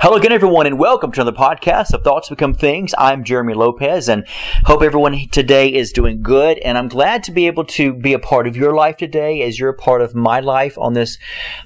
[0.00, 2.94] Hello again, everyone, and welcome to another podcast of Thoughts Become Things.
[2.96, 4.24] I'm Jeremy Lopez, and
[4.64, 6.56] hope everyone today is doing good.
[6.58, 9.58] And I'm glad to be able to be a part of your life today as
[9.58, 11.18] you're a part of my life on this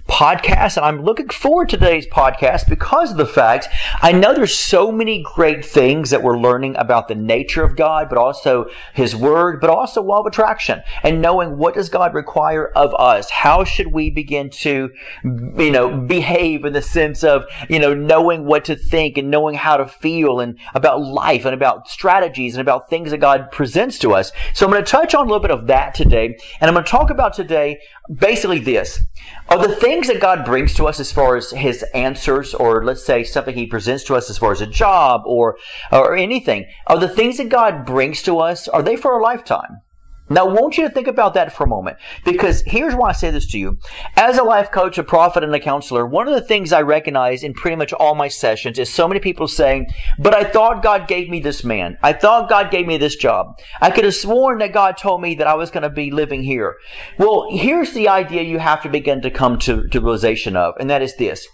[0.09, 0.79] podcast.
[0.79, 3.69] And I'm looking forward to today's podcast because of the fact
[4.01, 8.09] I know there's so many great things that we're learning about the nature of God,
[8.09, 8.65] but also
[8.95, 13.29] His Word, but also law of attraction, and knowing what does God require of us.
[13.29, 14.91] How should we begin to,
[15.23, 19.55] you know, behave in the sense of, you know, knowing what to think and knowing
[19.55, 23.99] how to feel and about life and about strategies and about things that God presents
[24.01, 24.33] to us.
[24.55, 26.37] So I'm going to touch on a little bit of that today.
[26.61, 27.81] And I'm going to talk about today
[28.13, 29.01] basically this.
[29.49, 33.05] Are the things that God brings to us as far as his answers or let's
[33.05, 35.57] say something he presents to us as far as a job or
[35.91, 39.83] or anything, are the things that God brings to us are they for a lifetime?
[40.31, 43.13] Now, I want you to think about that for a moment because here's why I
[43.13, 43.79] say this to you.
[44.17, 47.43] As a life coach, a prophet, and a counselor, one of the things I recognize
[47.43, 51.09] in pretty much all my sessions is so many people saying, But I thought God
[51.09, 51.99] gave me this man.
[52.03, 53.59] I thought God gave me this job.
[53.81, 56.45] I could have sworn that God told me that I was going to be living
[56.45, 56.77] here.
[57.19, 60.89] Well, here's the idea you have to begin to come to, to realization of, and
[60.89, 61.47] that is this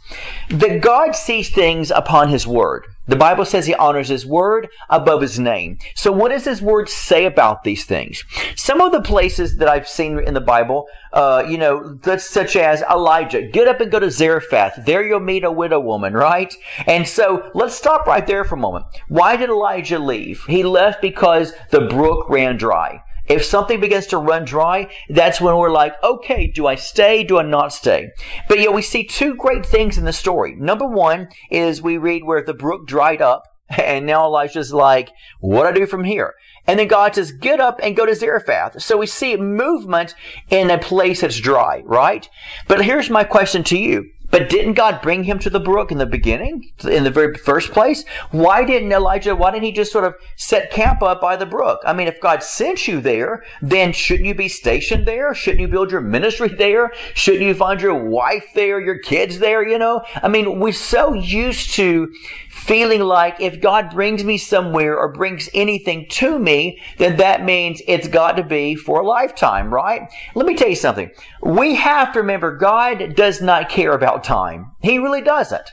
[0.50, 2.86] that God sees things upon His Word.
[3.08, 5.78] The Bible says he honors his word above his name.
[5.94, 8.22] So what does his word say about these things?
[8.54, 12.82] Some of the places that I've seen in the Bible, uh, you know, such as
[12.82, 14.84] Elijah, get up and go to Zarephath.
[14.84, 16.54] There you'll meet a widow woman, right?
[16.86, 18.84] And so let's stop right there for a moment.
[19.08, 20.44] Why did Elijah leave?
[20.46, 23.02] He left because the brook ran dry.
[23.28, 27.24] If something begins to run dry, that's when we're like, okay, do I stay?
[27.24, 28.10] Do I not stay?
[28.48, 30.54] But yet we see two great things in the story.
[30.54, 35.64] Number one is we read where the brook dried up, and now Elijah's like, what
[35.64, 36.34] do I do from here?
[36.66, 38.82] And then God says, get up and go to Zarephath.
[38.82, 40.14] So we see movement
[40.50, 42.28] in a place that's dry, right?
[42.66, 44.10] But here's my question to you.
[44.30, 47.72] But didn't God bring him to the brook in the beginning, in the very first
[47.72, 48.04] place?
[48.30, 51.80] Why didn't Elijah, why didn't he just sort of set camp up by the brook?
[51.86, 55.34] I mean, if God sent you there, then shouldn't you be stationed there?
[55.34, 56.92] Shouldn't you build your ministry there?
[57.14, 60.02] Shouldn't you find your wife there, your kids there, you know?
[60.22, 62.12] I mean, we're so used to
[62.50, 67.80] feeling like if God brings me somewhere or brings anything to me, then that means
[67.86, 70.02] it's got to be for a lifetime, right?
[70.34, 71.10] Let me tell you something.
[71.40, 74.72] We have to remember God does not care about time.
[74.80, 75.72] He really doesn't.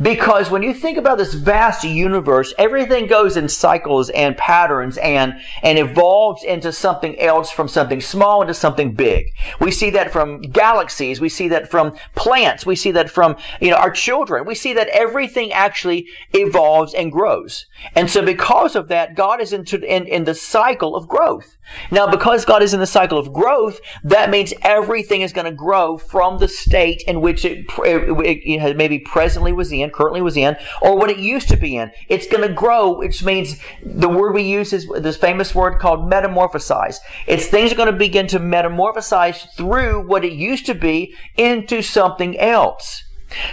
[0.00, 5.34] Because when you think about this vast universe, everything goes in cycles and patterns and,
[5.62, 9.26] and evolves into something else from something small into something big.
[9.60, 11.20] We see that from galaxies.
[11.20, 12.64] We see that from plants.
[12.64, 14.46] We see that from, you know, our children.
[14.46, 17.66] We see that everything actually evolves and grows.
[17.94, 21.55] And so because of that, God is in, in the cycle of growth.
[21.90, 25.52] Now, because God is in the cycle of growth, that means everything is going to
[25.52, 30.36] grow from the state in which it, it, it maybe presently was in, currently was
[30.36, 31.90] in, or what it used to be in.
[32.08, 36.10] It's going to grow, which means the word we use is this famous word called
[36.10, 36.98] metamorphosize.
[37.26, 41.82] It's things are going to begin to metamorphosize through what it used to be into
[41.82, 43.02] something else.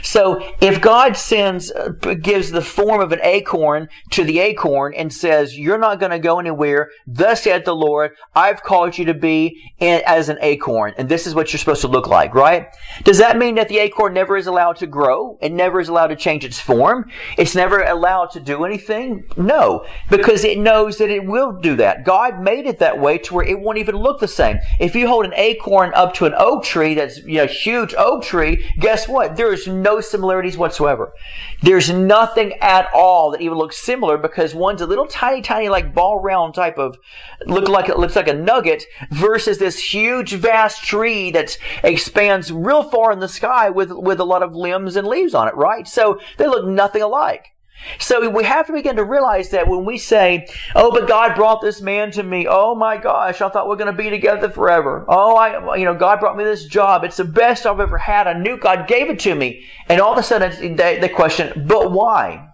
[0.02, 1.90] So if God sends, uh,
[2.22, 6.20] gives the form of an acorn to the acorn and says, you're not going to
[6.20, 11.10] go anywhere, thus saith the Lord, I've called you to be as an acorn, and
[11.10, 12.68] this is what you're supposed to look like, right?
[13.04, 15.38] Does that mean that the acorn never is allowed to grow?
[15.42, 17.10] It never is allowed to change its form?
[17.38, 19.26] It's never allowed to do anything?
[19.36, 22.06] No, because it knows that it will do that.
[22.06, 24.60] God made it that way to where it won't even look the same.
[24.80, 28.24] If you hold an acorn up to an oak tree that's, you know, huge oak
[28.24, 29.36] tree, guess what?
[29.36, 31.14] There is no similarities whatsoever.
[31.62, 35.94] There's nothing at all that even looks similar because one's a little tiny, tiny, like
[35.94, 36.98] ball round type of
[37.46, 42.84] look like it looks like a nugget versus this huge, vast tree that expands real
[42.84, 45.56] far in the sky with with a lot of limbs and leaves on it.
[45.56, 45.88] Right?
[45.88, 47.53] So they look nothing alike.
[48.00, 51.62] So we have to begin to realize that when we say, "Oh, but God brought
[51.62, 52.48] this man to me.
[52.50, 55.06] Oh my gosh, I thought we are going to be together forever.
[55.08, 57.04] Oh, I, you know, God brought me this job.
[57.04, 58.28] It's the best I've ever had.
[58.28, 61.92] I knew God gave it to me." And all of a sudden, they question, "But
[61.92, 62.50] why?"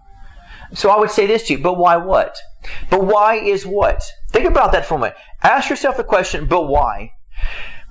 [0.72, 2.36] So I would say this to you, "But why what?
[2.90, 5.14] But why is what?" Think about that for a moment.
[5.42, 7.12] Ask yourself the question, "But why?"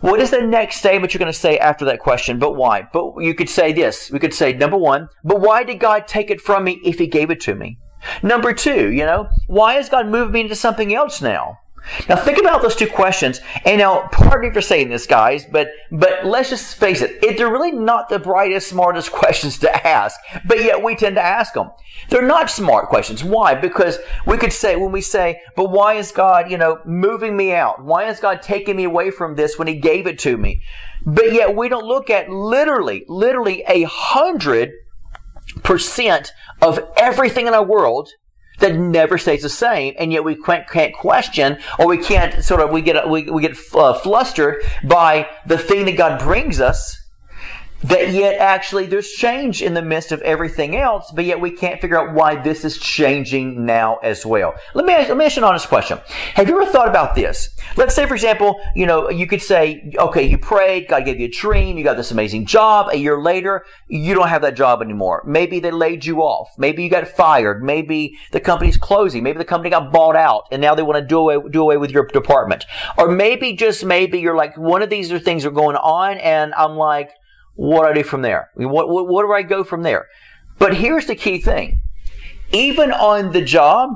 [0.01, 2.39] What is the next statement you're going to say after that question?
[2.39, 2.87] But why?
[2.93, 4.09] But you could say this.
[4.09, 7.07] We could say, number one, but why did God take it from me if He
[7.07, 7.77] gave it to me?
[8.23, 11.59] Number two, you know, why has God moved me into something else now?
[12.07, 13.41] Now think about those two questions.
[13.65, 17.37] And now, pardon me for saying this, guys, but but let's just face it, it
[17.37, 21.53] they're really not the brightest, smartest questions to ask, but yet we tend to ask
[21.53, 21.71] them.
[22.09, 23.23] They're not smart questions.
[23.23, 23.55] Why?
[23.55, 27.53] Because we could say when we say, "But why is God, you know, moving me
[27.53, 27.83] out?
[27.83, 30.61] Why is God taking me away from this when He gave it to me?"
[31.05, 34.71] But yet we don't look at literally, literally a hundred
[35.63, 38.09] percent of everything in our world
[38.59, 42.71] that never stays the same, and yet we can't, question or we can't sort of
[42.71, 46.98] we get we, we get uh, flustered by the thing that God brings us
[47.83, 51.79] that yet actually there's change in the midst of everything else, but yet we can't
[51.79, 54.53] figure out why this is changing now as well.
[54.73, 55.99] Let me ask, let me ask you an honest question.
[56.35, 57.49] Have you ever thought about this?
[57.77, 61.27] Let's say, for example, you know, you could say, okay, you prayed, God gave you
[61.27, 62.89] a dream, you got this amazing job.
[62.91, 65.23] A year later, you don't have that job anymore.
[65.25, 66.49] Maybe they laid you off.
[66.57, 67.63] Maybe you got fired.
[67.63, 69.23] Maybe the company's closing.
[69.23, 71.77] Maybe the company got bought out and now they want to do away, do away
[71.77, 72.65] with your department.
[72.97, 76.53] Or maybe just maybe you're like, one of these are things are going on and
[76.55, 77.11] I'm like,
[77.59, 78.49] what do I do from there?
[78.55, 80.07] I mean, what, what, what do I go from there?
[80.59, 81.81] But here's the key thing.
[82.53, 83.89] Even on the job,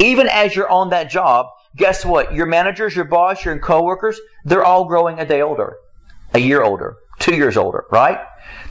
[0.00, 2.34] even as you're on that job, guess what?
[2.34, 5.76] Your managers, your boss, your coworkers, they're all growing a day older,
[6.34, 8.18] a year older, two years older, right?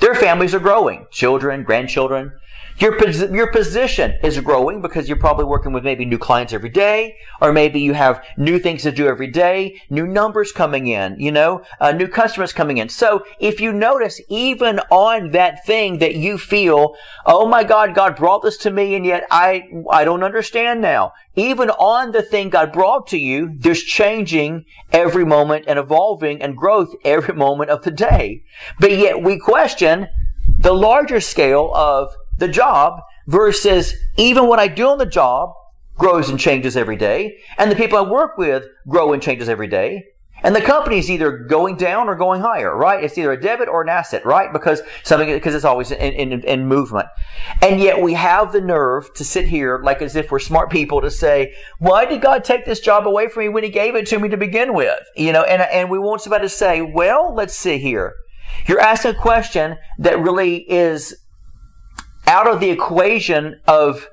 [0.01, 1.05] Their families are growing.
[1.11, 2.33] Children, grandchildren,
[2.77, 7.15] your, your position is growing because you're probably working with maybe new clients every day,
[7.41, 11.31] or maybe you have new things to do every day, new numbers coming in, you
[11.31, 12.89] know, uh, new customers coming in.
[12.89, 16.95] So if you notice, even on that thing that you feel,
[17.25, 21.13] oh my God, God brought this to me, and yet I, I don't understand now.
[21.35, 26.55] Even on the thing God brought to you, there's changing every moment and evolving and
[26.55, 28.43] growth every moment of the day.
[28.79, 30.07] But yet we question
[30.57, 35.53] the larger scale of the job versus even what I do on the job
[35.97, 39.67] grows and changes every day, and the people I work with grow and changes every
[39.67, 40.03] day.
[40.43, 43.03] And the company is either going down or going higher, right?
[43.03, 44.51] It's either a debit or an asset, right?
[44.51, 47.07] Because something, because it's always in, in, in movement.
[47.61, 51.01] And yet we have the nerve to sit here like as if we're smart people
[51.01, 54.05] to say, why did God take this job away from me when he gave it
[54.07, 54.99] to me to begin with?
[55.15, 58.13] You know, and, and we want somebody to say, well, let's see here.
[58.67, 61.15] You're asking a question that really is
[62.35, 64.09] out of the equation of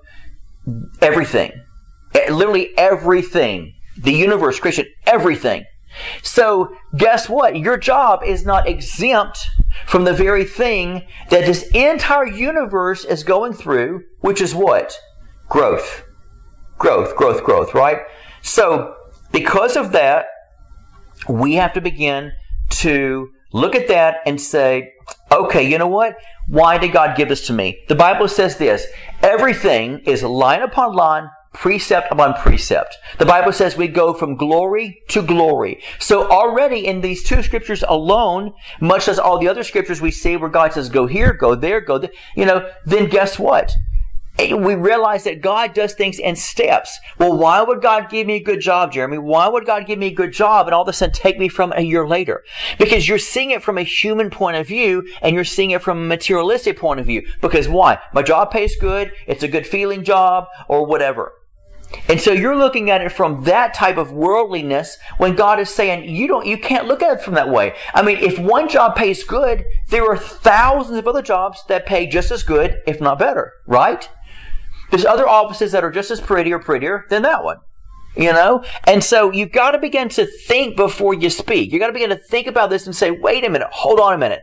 [1.00, 1.50] everything.
[2.14, 3.74] Eh, literally everything.
[3.96, 5.64] The universe, Christian, everything.
[6.22, 7.58] So, guess what?
[7.58, 9.48] Your job is not exempt
[9.86, 14.96] from the very thing that this entire universe is going through, which is what?
[15.48, 16.04] Growth.
[16.78, 17.98] Growth, growth, growth, right?
[18.40, 18.94] So,
[19.32, 20.26] because of that,
[21.28, 22.32] we have to begin
[22.82, 24.92] to look at that and say,
[25.30, 26.16] okay, you know what?
[26.48, 27.78] Why did God give this to me?
[27.88, 28.86] The Bible says this
[29.22, 32.96] everything is line upon line, precept upon precept.
[33.18, 35.82] The Bible says we go from glory to glory.
[35.98, 40.36] So already in these two scriptures alone, much as all the other scriptures we see
[40.36, 43.72] where God says go here, go there, go there, you know, then guess what?
[44.38, 46.98] We realize that God does things in steps.
[47.18, 49.18] Well, why would God give me a good job, Jeremy?
[49.18, 51.48] Why would God give me a good job and all of a sudden take me
[51.48, 52.42] from a year later?
[52.78, 55.98] Because you're seeing it from a human point of view and you're seeing it from
[55.98, 57.26] a materialistic point of view.
[57.40, 57.98] Because why?
[58.12, 61.32] My job pays good, it's a good feeling job, or whatever.
[62.08, 66.08] And so you're looking at it from that type of worldliness when God is saying
[66.08, 67.74] you don't you can't look at it from that way.
[67.94, 72.06] I mean, if one job pays good, there are thousands of other jobs that pay
[72.06, 74.08] just as good, if not better, right?
[74.92, 77.56] There's other offices that are just as pretty or prettier than that one.
[78.14, 78.62] You know?
[78.84, 81.72] And so you've got to begin to think before you speak.
[81.72, 84.12] You've got to begin to think about this and say, wait a minute, hold on
[84.12, 84.42] a minute.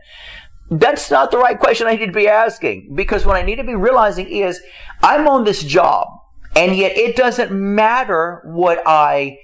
[0.68, 2.96] That's not the right question I need to be asking.
[2.96, 4.60] Because what I need to be realizing is
[5.04, 6.08] I'm on this job.
[6.56, 9.38] And yet it doesn't matter what I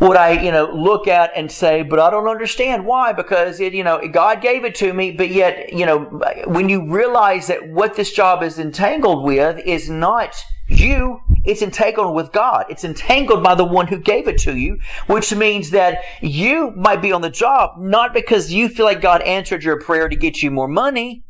[0.00, 3.74] would I, you know, look at and say, but I don't understand why, because it,
[3.74, 6.00] you know, God gave it to me, but yet, you know,
[6.46, 10.36] when you realize that what this job is entangled with is not
[10.66, 12.66] you, it's entangled with God.
[12.68, 17.02] It's entangled by the one who gave it to you, which means that you might
[17.02, 20.42] be on the job not because you feel like God answered your prayer to get
[20.42, 21.24] you more money.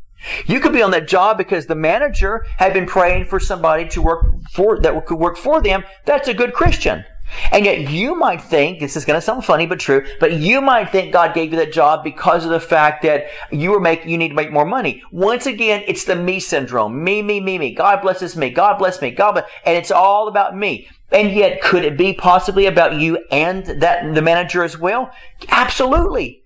[0.47, 4.01] You could be on that job because the manager had been praying for somebody to
[4.01, 5.83] work for that could work for them.
[6.05, 7.05] That's a good Christian.
[7.51, 10.61] And yet you might think, this is going to sound funny but true, but you
[10.61, 14.09] might think God gave you that job because of the fact that you were making,
[14.09, 15.03] you need to make more money.
[15.11, 17.03] Once again, it's the me syndrome.
[17.03, 17.73] Me, me, me, me.
[17.73, 18.49] God blesses me.
[18.49, 19.11] God bless me.
[19.11, 20.87] God bless, and it's all about me.
[21.11, 25.11] And yet, could it be possibly about you and that the manager as well?
[25.49, 26.44] Absolutely.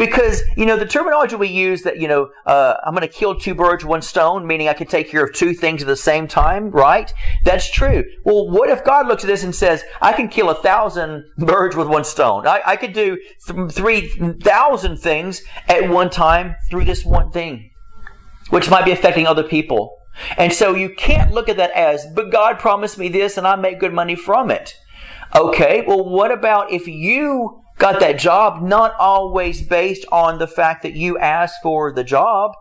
[0.00, 3.34] Because, you know, the terminology we use that, you know, uh, I'm going to kill
[3.34, 5.94] two birds with one stone, meaning I can take care of two things at the
[5.94, 7.12] same time, right?
[7.44, 8.04] That's true.
[8.24, 11.76] Well, what if God looks at this and says, I can kill a thousand birds
[11.76, 12.46] with one stone?
[12.46, 17.70] I, I could do th- 3,000 things at one time through this one thing,
[18.48, 19.98] which might be affecting other people.
[20.38, 23.54] And so you can't look at that as, but God promised me this and I
[23.56, 24.78] make good money from it.
[25.36, 30.82] Okay, well, what about if you got that job not always based on the fact
[30.82, 32.52] that you asked for the job,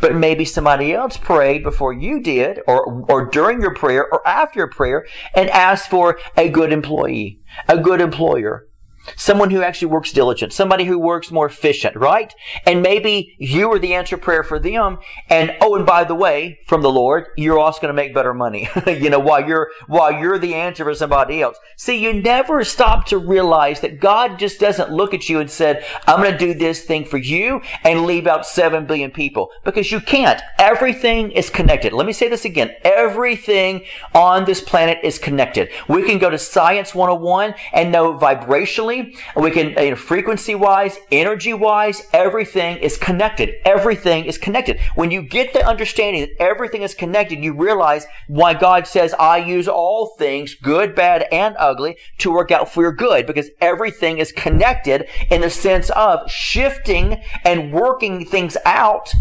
[0.00, 4.58] but maybe somebody else prayed before you did, or, or during your prayer, or after
[4.58, 8.67] your prayer, and asked for a good employee, a good employer,
[9.16, 12.34] Someone who actually works diligent, somebody who works more efficient, right?
[12.66, 14.98] And maybe you were the answer prayer for them.
[15.28, 18.34] And oh, and by the way, from the Lord, you're also going to make better
[18.34, 18.68] money.
[18.86, 21.58] you know, while you're while you're the answer for somebody else.
[21.76, 25.84] See, you never stop to realize that God just doesn't look at you and said,
[26.06, 29.92] "I'm going to do this thing for you and leave out seven billion people," because
[29.92, 30.40] you can't.
[30.58, 31.92] Everything is connected.
[31.92, 33.84] Let me say this again: everything
[34.14, 35.70] on this planet is connected.
[35.88, 38.97] We can go to Science 101 and know vibrationally
[39.36, 43.54] we can, uh, you know, frequency wise, energy wise, everything is connected.
[43.64, 44.80] Everything is connected.
[44.94, 49.38] When you get the understanding that everything is connected, you realize why God says, I
[49.38, 54.18] use all things, good, bad, and ugly, to work out for your good, because everything
[54.18, 59.12] is connected in the sense of shifting and working things out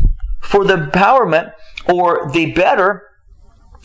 [0.41, 1.53] for the empowerment
[1.89, 3.03] or the better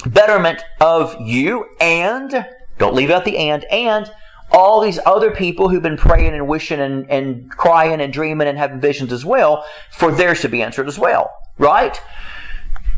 [0.06, 2.46] betterment of you and
[2.78, 4.10] don't leave out the and and
[4.52, 8.58] all these other people who've been praying and wishing and, and crying and dreaming and
[8.58, 12.00] having visions as well for theirs to be answered as well, right?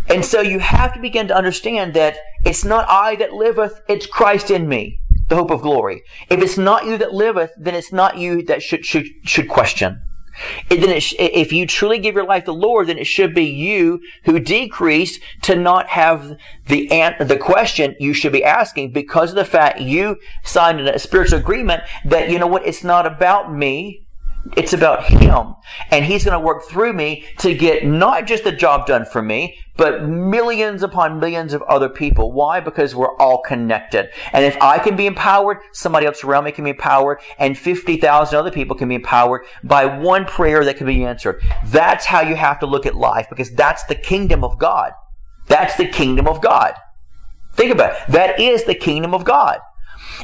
[0.09, 4.07] And so you have to begin to understand that it's not I that liveth, it's
[4.07, 6.03] Christ in me, the hope of glory.
[6.29, 10.03] If it's not you that liveth, then it's not you that should, should, should question
[10.69, 14.01] then if you truly give your life to the Lord, then it should be you
[14.25, 16.37] who decrease to not have
[16.67, 16.89] the
[17.21, 21.83] the question you should be asking because of the fact you signed a spiritual agreement
[22.05, 24.04] that you know what it's not about me
[24.57, 25.55] it's about Him.
[25.91, 29.23] And He's going to work through me to get not just the job done for
[29.23, 32.33] me, but millions upon millions of other people.
[32.33, 32.61] Why?
[32.61, 34.11] Because we're all connected.
[34.33, 38.39] And if I can be empowered, somebody else around me can be empowered, and 50,000
[38.39, 41.43] other people can be empowered by one prayer that can be answered.
[41.65, 44.93] That's how you have to look at life because that's the kingdom of God.
[45.47, 46.75] That's the kingdom of God.
[47.55, 48.13] Think about it.
[48.13, 49.61] That is the kingdom of God.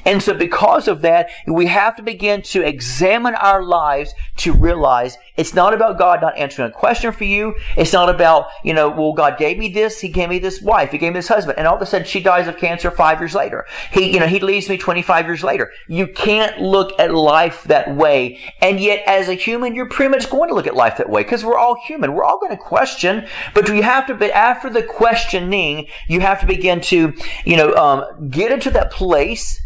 [0.04, 5.16] And so because of that, we have to begin to examine our lives to realize
[5.36, 7.54] it's not about God not answering a question for you.
[7.76, 10.00] It's not about, you know, well, God gave me this.
[10.00, 10.90] He gave me this wife.
[10.90, 11.58] He gave me this husband.
[11.58, 13.66] And all of a sudden she dies of cancer five years later.
[13.92, 15.70] He, you know, he leaves me 25 years later.
[15.88, 18.38] You can't look at life that way.
[18.60, 21.22] And yet as a human, you're pretty much going to look at life that way
[21.22, 22.14] because we're all human.
[22.14, 26.40] We're all going to question, but you have to, but after the questioning, you have
[26.40, 29.60] to begin to, you know, um, get into that place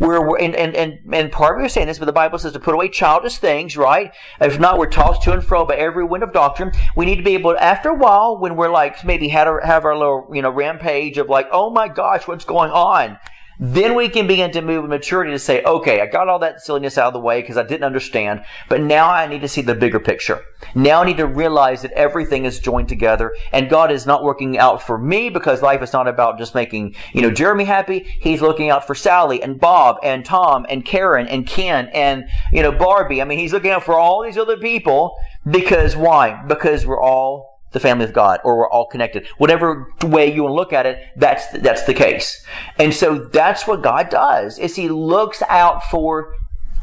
[0.00, 2.60] we're, and, and, and, and part of you saying this, but the Bible says to
[2.60, 4.12] put away childish things, right?
[4.40, 6.72] If not, we're tossed to and fro by every wind of doctrine.
[6.96, 9.60] We need to be able to, after a while, when we're like, maybe had our,
[9.64, 13.18] have our little, you know, rampage of like, oh my gosh, what's going on?
[13.60, 16.60] Then we can begin to move with maturity to say, okay, I got all that
[16.60, 19.62] silliness out of the way because I didn't understand, but now I need to see
[19.62, 20.42] the bigger picture.
[20.74, 24.58] Now I need to realize that everything is joined together and God is not working
[24.58, 28.06] out for me because life is not about just making, you know, Jeremy happy.
[28.20, 32.62] He's looking out for Sally and Bob and Tom and Karen and Ken and, you
[32.62, 33.20] know, Barbie.
[33.20, 35.16] I mean, he's looking out for all these other people
[35.50, 36.44] because why?
[36.46, 39.26] Because we're all the family of God, or we're all connected.
[39.38, 42.44] Whatever way you want to look at it, that's that's the case.
[42.78, 46.34] And so that's what God does: is He looks out for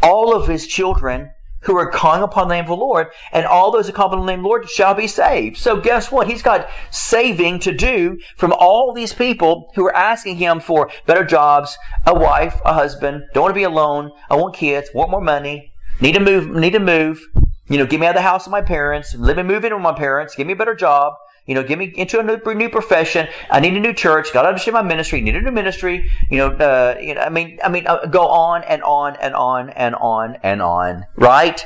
[0.03, 1.31] all of His children
[1.65, 4.19] who are calling upon the name of the Lord, and all those who call upon
[4.19, 5.57] the name of the Lord shall be saved.
[5.57, 6.27] So guess what?
[6.27, 11.25] He's got saving to do from all these people who are asking Him for better
[11.25, 11.75] jobs,
[12.05, 15.73] a wife, a husband, don't want to be alone, I want kids, want more money,
[15.99, 17.27] need to move, need to move,
[17.67, 19.73] you know, get me out of the house of my parents, let me move in
[19.73, 22.39] with my parents, give me a better job, you know, get me into a new,
[22.55, 23.27] new profession.
[23.51, 24.33] I need a new church.
[24.33, 25.21] Got to understand my ministry.
[25.21, 26.09] Need a new ministry.
[26.29, 27.21] You know, uh, you know.
[27.21, 31.05] I mean, I mean, uh, go on and on and on and on and on.
[31.15, 31.65] Right?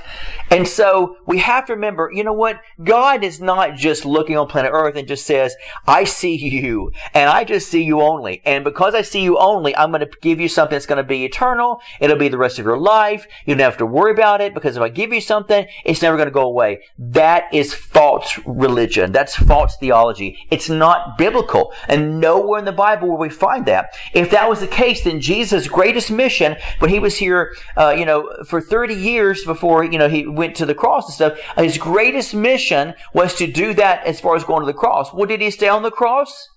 [0.51, 2.11] And so we have to remember.
[2.13, 2.59] You know what?
[2.83, 5.55] God is not just looking on planet Earth and just says,
[5.87, 9.75] "I see you, and I just see you only." And because I see you only,
[9.77, 11.79] I'm going to give you something that's going to be eternal.
[12.01, 13.27] It'll be the rest of your life.
[13.45, 16.17] You don't have to worry about it because if I give you something, it's never
[16.17, 16.81] going to go away.
[16.97, 19.13] That is false religion.
[19.13, 20.37] That's false theology.
[20.49, 21.73] It's not biblical.
[21.87, 23.95] And nowhere in the Bible will we find that.
[24.13, 28.05] If that was the case, then Jesus' greatest mission when he was here, uh, you
[28.05, 31.77] know, for 30 years before, you know, he went to the cross and stuff, his
[31.77, 35.13] greatest mission was to do that as far as going to the cross.
[35.13, 36.49] Well, did he stay on the cross?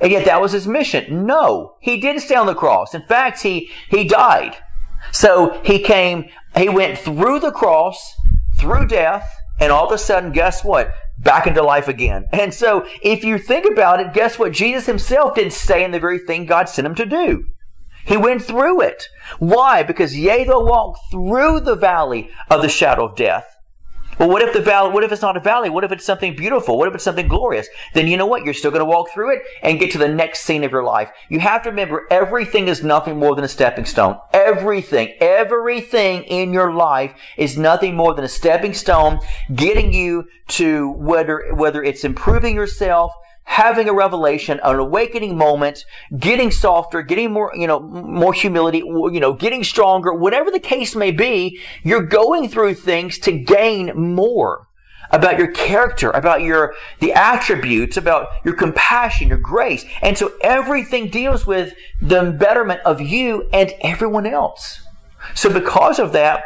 [0.00, 1.26] And yet that was his mission.
[1.26, 2.94] No, he didn't stay on the cross.
[2.94, 4.56] In fact, he, he died.
[5.12, 8.14] So he came, he went through the cross,
[8.58, 9.28] through death,
[9.60, 10.92] and all of a sudden, guess what?
[11.22, 12.26] Back into life again.
[12.32, 14.52] And so, if you think about it, guess what?
[14.52, 17.44] Jesus himself didn't stay in the very thing God sent him to do.
[18.04, 19.04] He went through it.
[19.38, 19.82] Why?
[19.82, 23.51] Because yea, they'll walk through the valley of the shadow of death.
[24.18, 25.70] Well, what if the valley, what if it's not a valley?
[25.70, 26.76] What if it's something beautiful?
[26.76, 27.66] What if it's something glorious?
[27.94, 28.44] Then you know what?
[28.44, 30.84] You're still going to walk through it and get to the next scene of your
[30.84, 31.10] life.
[31.28, 34.18] You have to remember everything is nothing more than a stepping stone.
[34.32, 39.18] Everything, everything in your life is nothing more than a stepping stone
[39.54, 43.12] getting you to whether, whether it's improving yourself,
[43.44, 45.84] having a revelation, an awakening moment,
[46.18, 50.94] getting softer, getting more, you know, more humility, you know, getting stronger, whatever the case
[50.94, 54.68] may be, you're going through things to gain more
[55.10, 59.84] about your character, about your, the attributes, about your compassion, your grace.
[60.00, 64.80] And so everything deals with the betterment of you and everyone else.
[65.34, 66.44] So because of that,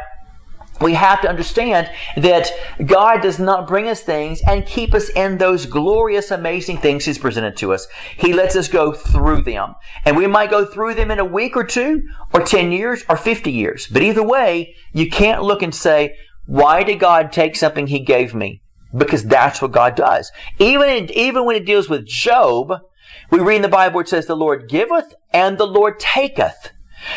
[0.81, 2.51] we have to understand that
[2.85, 7.17] God does not bring us things and keep us in those glorious, amazing things He's
[7.17, 7.87] presented to us.
[8.15, 9.75] He lets us go through them.
[10.05, 12.03] And we might go through them in a week or two,
[12.33, 13.87] or 10 years, or 50 years.
[13.87, 16.15] But either way, you can't look and say,
[16.45, 18.61] why did God take something He gave me?
[18.95, 20.31] Because that's what God does.
[20.59, 22.71] Even, in, even when it deals with Job,
[23.29, 26.71] we read in the Bible where it says, the Lord giveth and the Lord taketh.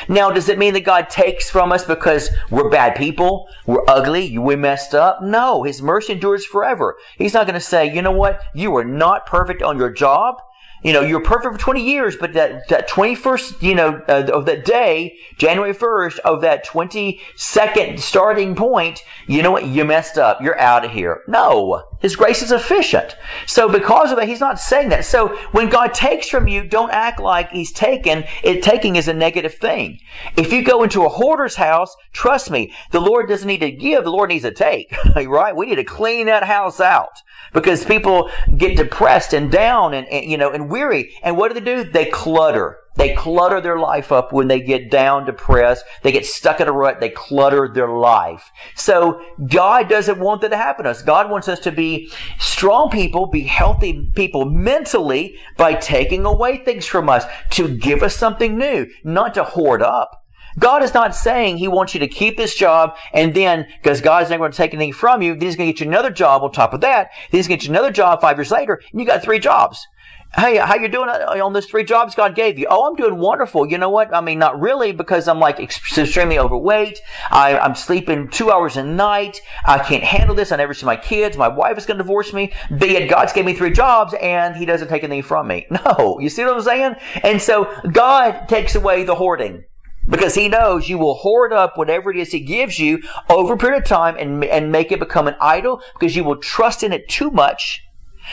[0.09, 4.37] Now, does it mean that God takes from us because we're bad people, we're ugly,
[4.39, 5.23] we messed up?
[5.23, 6.97] No, His mercy endures forever.
[7.17, 10.43] He's not going to say, you know what, you are not perfect on your job,
[10.83, 14.47] you know, you're perfect for 20 years, but that, that 21st, you know, uh, of
[14.47, 19.67] that day, January 1st, of that 22nd starting point, you know what?
[19.67, 20.41] You messed up.
[20.41, 21.23] You're out of here.
[21.29, 21.85] No.
[22.01, 23.17] His grace is efficient.
[23.47, 25.05] So because of that, he's not saying that.
[25.05, 28.25] So when God takes from you, don't act like he's taken.
[28.43, 29.99] It taking is a negative thing.
[30.37, 34.05] If you go into a hoarder's house, trust me, the Lord doesn't need to give,
[34.05, 34.95] the Lord needs to take.
[35.15, 35.55] right?
[35.55, 40.31] We need to clean that house out because people get depressed and down and, and,
[40.31, 41.15] you know and weary.
[41.23, 41.85] And what do they do?
[41.85, 42.79] They clutter.
[42.97, 45.85] They clutter their life up when they get down depressed.
[46.03, 47.01] They get stuck in a rut.
[47.01, 48.51] They clutter their life.
[48.75, 51.03] So god doesn't want that to happen to us.
[51.03, 56.85] God wants us to be strong people be healthy people mentally by taking away things
[56.85, 60.21] from us to give us something new not to hoard up.
[60.59, 64.31] God is not saying He wants you to keep this job and then, because God's
[64.31, 66.43] not going to take anything from you, then He's going to get you another job
[66.43, 67.11] on top of that.
[67.31, 69.39] Then He's going to get you another job five years later, and you got three
[69.39, 69.87] jobs.
[70.37, 72.69] Hey, how you doing uh, on those three jobs God gave you?
[72.71, 73.69] Oh, I'm doing wonderful.
[73.69, 74.15] You know what?
[74.15, 77.01] I mean, not really because I'm like extremely overweight.
[77.33, 79.41] I, am sleeping two hours a night.
[79.67, 80.53] I can't handle this.
[80.53, 81.37] I never see my kids.
[81.37, 82.53] My wife is going to divorce me.
[82.71, 85.67] But yet God's gave me three jobs and He doesn't take anything from me.
[85.81, 86.95] No, you see what I'm saying?
[87.25, 89.65] And so God takes away the hoarding
[90.09, 93.57] because he knows you will hoard up whatever it is he gives you over a
[93.57, 96.93] period of time and, and make it become an idol because you will trust in
[96.93, 97.83] it too much.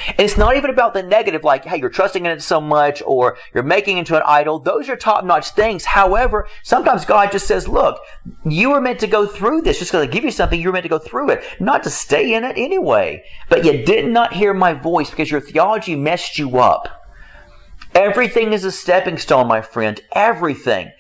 [0.08, 3.02] And it's not even about the negative, like, hey, you're trusting in it so much
[3.06, 4.60] or you're making into an idol.
[4.60, 5.86] Those are top notch things.
[5.86, 8.00] However, sometimes God just says, look,
[8.46, 9.80] you were meant to go through this.
[9.80, 11.90] Just because I give you something, you were meant to go through it, not to
[11.90, 13.24] stay in it anyway.
[13.50, 17.06] But you did not hear my voice because your theology messed you up.
[17.96, 20.00] Everything is a stepping stone, my friend.
[20.12, 20.92] Everything.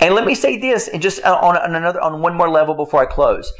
[0.00, 2.74] And let me say this, and just uh, on, on another, on one more level
[2.74, 3.50] before I close.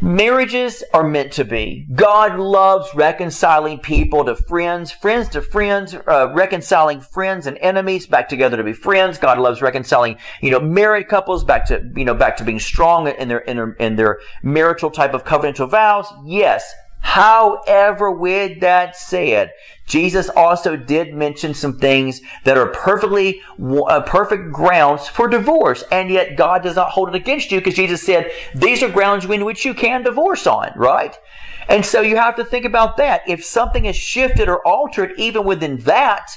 [0.00, 1.86] Marriages are meant to be.
[1.94, 8.28] God loves reconciling people to friends, friends to friends, uh, reconciling friends and enemies back
[8.28, 9.18] together to be friends.
[9.18, 13.08] God loves reconciling, you know, married couples back to, you know, back to being strong
[13.08, 16.12] in their, in their, in their marital type of covenantal vows.
[16.24, 16.72] Yes,
[17.08, 19.52] However, with that said,
[19.86, 26.10] Jesus also did mention some things that are perfectly uh, perfect grounds for divorce, and
[26.10, 29.46] yet God does not hold it against you because Jesus said these are grounds in
[29.46, 31.18] which you can divorce on, right?
[31.66, 33.22] And so you have to think about that.
[33.26, 36.30] If something is shifted or altered, even within that,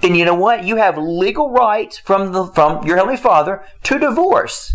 [0.00, 0.64] then you know what?
[0.64, 4.74] You have legal rights from the from your heavenly Father to divorce.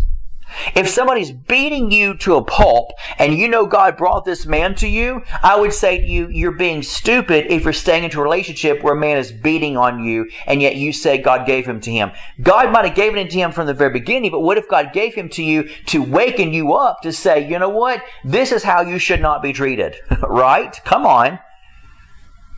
[0.74, 4.88] If somebody's beating you to a pulp and you know God brought this man to
[4.88, 8.82] you, I would say to you, you're being stupid if you're staying into a relationship
[8.82, 11.92] where a man is beating on you and yet you say God gave him to
[11.92, 12.12] him.
[12.42, 14.92] God might have given it to him from the very beginning, but what if God
[14.92, 18.02] gave him to you to waken you up to say, you know what?
[18.24, 20.80] This is how you should not be treated, right?
[20.84, 21.38] Come on.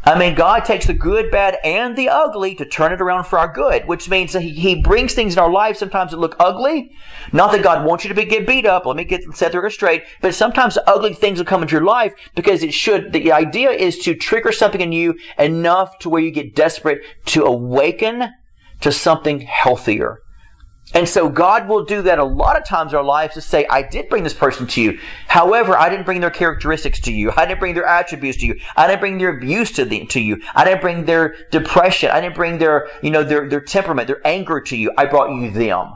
[0.06, 3.40] I mean, God takes the good, bad, and the ugly to turn it around for
[3.40, 6.36] our good, which means that he, he brings things in our life sometimes that look
[6.38, 6.92] ugly.
[7.32, 8.86] Not that God wants you to be, get beat up.
[8.86, 10.04] Let me get set the record straight.
[10.20, 13.12] But sometimes ugly things will come into your life because it should.
[13.12, 17.44] The idea is to trigger something in you enough to where you get desperate to
[17.44, 18.28] awaken
[18.82, 20.20] to something healthier.
[20.94, 23.66] And so God will do that a lot of times in our lives to say,
[23.66, 24.98] I did bring this person to you.
[25.26, 27.32] However, I didn't bring their characteristics to you.
[27.36, 28.60] I didn't bring their attributes to you.
[28.76, 30.40] I didn't bring their abuse to, the, to you.
[30.54, 32.10] I didn't bring their depression.
[32.10, 34.92] I didn't bring their, you know, their, their temperament, their anger to you.
[34.96, 35.94] I brought you them.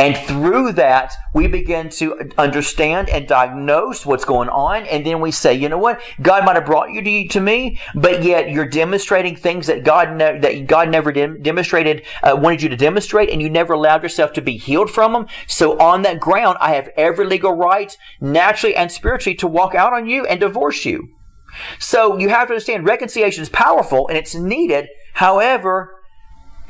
[0.00, 4.86] And through that, we begin to understand and diagnose what's going on.
[4.86, 6.00] And then we say, you know what?
[6.22, 10.16] God might have brought you to, to me, but yet you're demonstrating things that God,
[10.16, 14.02] ne- that God never dem- demonstrated, uh, wanted you to demonstrate, and you never allowed
[14.02, 15.26] yourself to be healed from them.
[15.46, 19.92] So on that ground, I have every legal right, naturally and spiritually, to walk out
[19.92, 21.10] on you and divorce you.
[21.78, 24.88] So you have to understand reconciliation is powerful and it's needed.
[25.14, 25.99] However,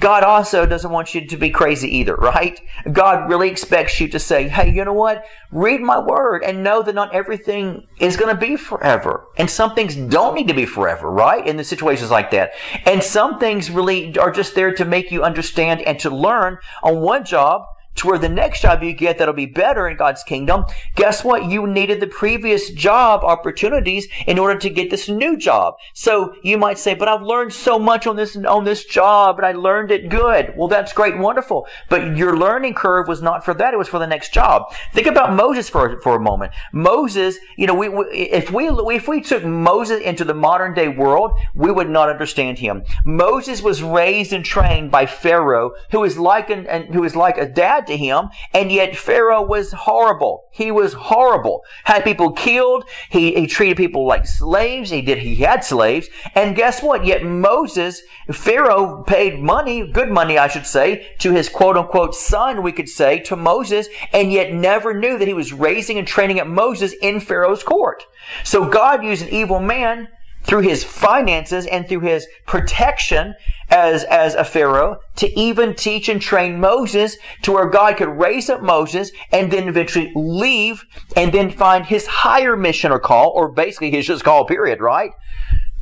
[0.00, 2.58] God also doesn't want you to be crazy either, right?
[2.90, 5.24] God really expects you to say, hey, you know what?
[5.52, 9.26] Read my word and know that not everything is going to be forever.
[9.36, 11.46] And some things don't need to be forever, right?
[11.46, 12.52] In the situations like that.
[12.86, 17.00] And some things really are just there to make you understand and to learn on
[17.00, 17.62] one job
[17.96, 21.44] to where the next job you get that'll be better in God's kingdom, guess what?
[21.44, 25.74] You needed the previous job opportunities in order to get this new job.
[25.92, 29.46] So you might say, but I've learned so much on this, on this job and
[29.46, 30.54] I learned it good.
[30.56, 31.66] Well, that's great wonderful.
[31.88, 33.74] But your learning curve was not for that.
[33.74, 34.72] It was for the next job.
[34.92, 36.52] Think about Moses for, for a moment.
[36.72, 40.88] Moses, you know, we, we, if we, if we took Moses into the modern day
[40.88, 42.84] world, we would not understand him.
[43.04, 47.36] Moses was raised and trained by Pharaoh, who is like an, and who is like
[47.36, 50.44] a dad to him, and yet Pharaoh was horrible.
[50.50, 51.62] He was horrible.
[51.84, 52.84] Had people killed.
[53.10, 54.90] He, he treated people like slaves.
[54.90, 55.18] He did.
[55.18, 56.08] He had slaves.
[56.34, 57.04] And guess what?
[57.04, 62.62] Yet Moses, Pharaoh paid money, good money, I should say, to his quote unquote son,
[62.62, 66.40] we could say, to Moses, and yet never knew that he was raising and training
[66.40, 68.04] up Moses in Pharaoh's court.
[68.44, 70.08] So God used an evil man
[70.50, 73.36] through his finances and through his protection
[73.68, 78.50] as, as a Pharaoh to even teach and train Moses to where God could raise
[78.50, 80.84] up Moses and then eventually leave
[81.14, 85.12] and then find his higher mission or call, or basically his just call period, right?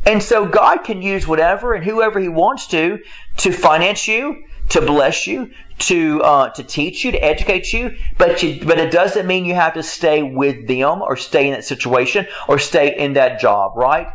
[0.04, 2.98] And so God can use whatever and whoever he wants to
[3.38, 8.42] to finance you, to bless you, to uh, to teach you, to educate you, but
[8.42, 11.64] you, but it doesn't mean you have to stay with them or stay in that
[11.64, 14.08] situation or stay in that job, right?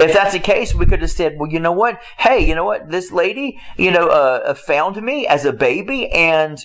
[0.00, 2.00] If that's the case, we could have said, well, you know what?
[2.18, 2.90] Hey, you know what?
[2.90, 6.64] This lady, you know, uh, uh found me as a baby and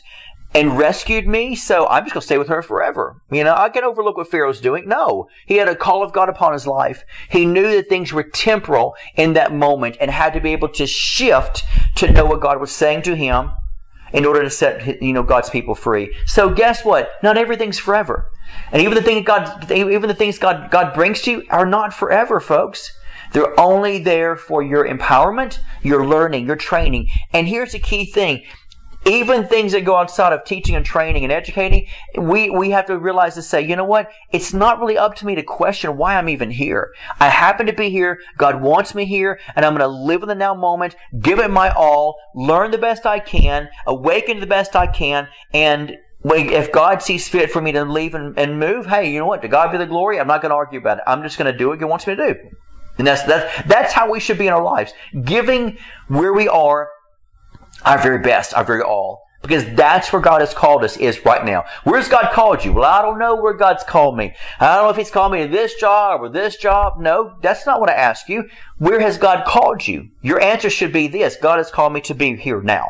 [0.53, 3.21] and rescued me, so I'm just going to stay with her forever.
[3.29, 4.87] You know, I can overlook what Pharaoh's doing.
[4.87, 7.03] No, he had a call of God upon his life.
[7.29, 10.87] He knew that things were temporal in that moment and had to be able to
[10.87, 11.63] shift
[11.95, 13.51] to know what God was saying to him
[14.13, 16.15] in order to set you know God's people free.
[16.25, 17.11] So guess what?
[17.21, 18.31] Not everything's forever,
[18.71, 21.93] and even the things God, even the things God God brings to you are not
[21.93, 22.96] forever, folks.
[23.33, 27.07] They're only there for your empowerment, your learning, your training.
[27.33, 28.43] And here's the key thing.
[29.05, 31.87] Even things that go outside of teaching and training and educating,
[32.17, 34.09] we, we have to realize to say, you know what?
[34.31, 36.93] It's not really up to me to question why I'm even here.
[37.19, 38.19] I happen to be here.
[38.37, 41.49] God wants me here and I'm going to live in the now moment, give it
[41.49, 47.01] my all, learn the best I can, awaken the best I can, and if God
[47.01, 49.41] sees fit for me to leave and, and move, hey, you know what?
[49.43, 50.19] To God be the glory.
[50.19, 51.03] I'm not going to argue about it.
[51.07, 52.39] I'm just going to do what He wants me to do.
[52.97, 54.93] And that's, that's, that's how we should be in our lives.
[55.23, 56.89] Giving where we are
[57.85, 59.23] our very best, our very all.
[59.41, 61.63] Because that's where God has called us is right now.
[61.83, 62.73] Where's God called you?
[62.73, 64.33] Well, I don't know where God's called me.
[64.59, 66.99] I don't know if He's called me to this job or this job.
[66.99, 68.49] No, that's not what I ask you.
[68.79, 70.09] Where has God called you?
[70.21, 71.37] Your answer should be this.
[71.37, 72.87] God has called me to be here now.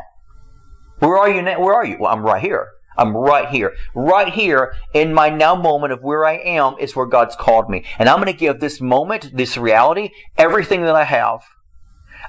[1.00, 1.60] Where are you now?
[1.60, 1.98] Where are you?
[2.00, 2.70] Well, I'm right here.
[2.97, 3.73] I'm right here.
[3.93, 7.83] Right here in my now moment of where I am is where God's called me.
[7.99, 11.41] And I'm going to give this moment, this reality, everything that I have.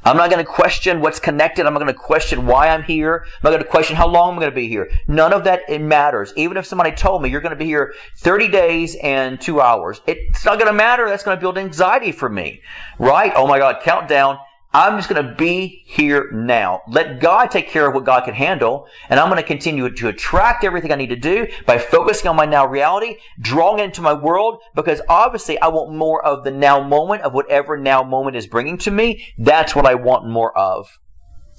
[0.05, 1.67] I'm not going to question what's connected.
[1.67, 3.25] I'm not going to question why I'm here.
[3.25, 4.91] I'm not going to question how long I'm going to be here.
[5.09, 6.33] None of that it matters.
[6.37, 10.01] Even if somebody told me you're going to be here 30 days and two hours,
[10.07, 11.09] it's not going to matter.
[11.09, 12.63] That's going to build anxiety for me,
[12.99, 13.33] right?
[13.35, 14.39] Oh my God, countdown.
[14.73, 16.83] I'm just going to be here now.
[16.87, 20.09] Let God take care of what God can handle, and I'm going to continue to
[20.09, 24.13] attract everything I need to do by focusing on my now reality, drawing into my
[24.13, 28.47] world, because obviously I want more of the now moment of whatever now moment is
[28.47, 29.27] bringing to me.
[29.39, 30.99] That's what I want more of.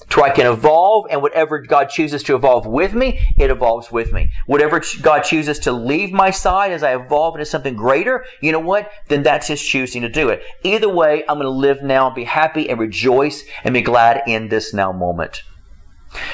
[0.09, 4.11] To I can evolve, and whatever God chooses to evolve with me, it evolves with
[4.11, 4.31] me.
[4.47, 8.59] Whatever God chooses to leave my side as I evolve into something greater, you know
[8.59, 8.91] what?
[9.07, 10.43] Then that's His choosing to do it.
[10.63, 14.49] Either way, I'm going to live now be happy and rejoice and be glad in
[14.49, 15.43] this now moment.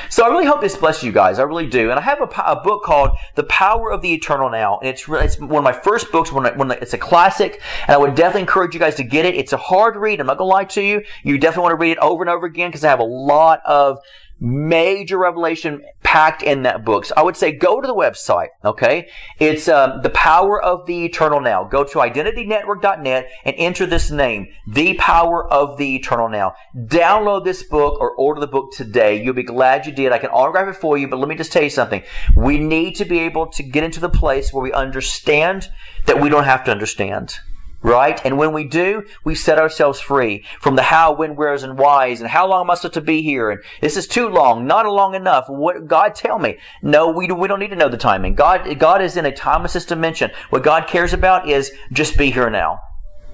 [0.09, 1.39] So I really hope this blesses you guys.
[1.39, 1.89] I really do.
[1.89, 4.79] And I have a, a, book called The Power of the Eternal Now.
[4.79, 6.31] And it's, it's one of my first books.
[6.31, 7.61] When, I, when it's a classic.
[7.87, 9.35] And I would definitely encourage you guys to get it.
[9.35, 10.19] It's a hard read.
[10.19, 11.03] I'm not going to lie to you.
[11.23, 13.61] You definitely want to read it over and over again because I have a lot
[13.65, 13.99] of
[14.39, 17.05] major revelation packed in that book.
[17.05, 19.09] So I would say go to the website, okay?
[19.39, 21.63] It's um, The Power of the Eternal Now.
[21.63, 26.55] Go to identitynetwork.net and enter this name, The Power of the Eternal Now.
[26.75, 29.21] Download this book or order the book today.
[29.21, 30.11] You'll be glad you did.
[30.11, 32.03] I can autograph it for you, but let me just tell you something.
[32.35, 35.69] We need to be able to get into the place where we understand
[36.05, 37.39] that we don't have to understand
[37.85, 38.19] right?
[38.25, 42.19] And when we do, we set ourselves free from the how, when, where's, and whys,
[42.19, 43.51] and how long am I supposed to be here?
[43.51, 45.45] And this is too long, not long enough.
[45.47, 46.57] What God tell me?
[46.81, 48.33] No, we we don't need to know the timing.
[48.33, 50.31] God God is in a timeless dimension.
[50.49, 52.79] What God cares about is just be here now.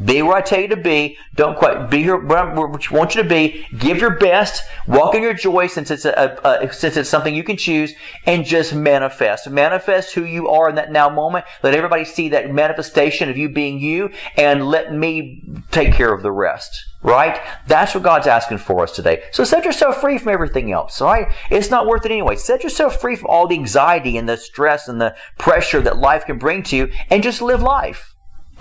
[0.04, 1.18] Be where I tell you to be.
[1.36, 3.68] Don't quite be here where I want you to be.
[3.78, 4.64] Give your best.
[4.88, 7.94] Walk in your joy since it's a, a, a, since it's something you can choose,
[8.26, 9.50] and just manifest.
[9.50, 11.46] Manifest who you are in that now moment.
[11.62, 16.24] Let everybody see that manifestation of you being you, and let me take care of
[16.24, 16.86] the rest.
[17.04, 17.42] Right?
[17.66, 19.24] That's what God's asking for us today.
[19.32, 21.02] So set yourself free from everything else.
[21.02, 21.28] Right?
[21.50, 22.36] It's not worth it anyway.
[22.36, 26.26] Set yourself free from all the anxiety and the stress and the pressure that life
[26.26, 28.11] can bring to you, and just live life.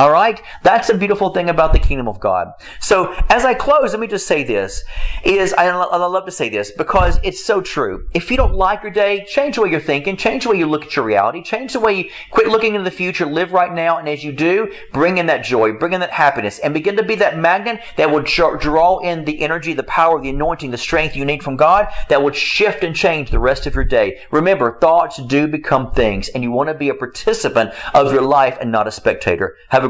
[0.01, 0.41] All right?
[0.63, 2.55] That's a beautiful thing about the kingdom of God.
[2.81, 4.83] So, as I close, let me just say this
[5.25, 8.09] is I, I love to say this because it's so true.
[8.15, 10.67] If you don't like your day, change the way you're thinking, change the way you
[10.67, 13.75] look at your reality, change the way you quit looking into the future, live right
[13.75, 16.97] now, and as you do, bring in that joy, bring in that happiness, and begin
[16.97, 20.79] to be that magnet that will draw in the energy, the power, the anointing, the
[20.79, 24.19] strength you need from God that would shift and change the rest of your day.
[24.31, 28.57] Remember, thoughts do become things, and you want to be a participant of your life
[28.63, 29.57] and not a spectator.
[29.69, 29.90] Have a